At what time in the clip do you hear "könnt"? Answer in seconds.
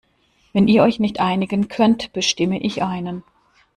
1.67-2.11